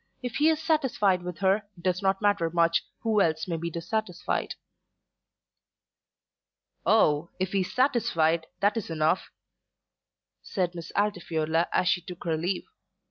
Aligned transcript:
If 0.23 0.37
he 0.37 0.49
is 0.49 0.59
satisfied 0.59 1.21
with 1.21 1.37
her, 1.41 1.57
it 1.77 1.83
does 1.83 2.01
not 2.01 2.23
matter 2.23 2.49
much 2.49 2.83
who 3.01 3.21
else 3.21 3.47
may 3.47 3.55
be 3.57 3.69
dissatisfied." 3.69 4.55
"Oh, 6.87 7.29
if 7.39 7.51
he 7.51 7.61
is 7.61 7.71
satisfied, 7.71 8.47
that 8.61 8.77
is 8.77 8.89
enough," 8.89 9.29
said 10.41 10.73
Miss 10.73 10.91
Altifiorla 10.95 11.67
as 11.71 11.87
she 11.87 12.01
took 12.01 12.23
her 12.23 12.35
leave. 12.35 12.63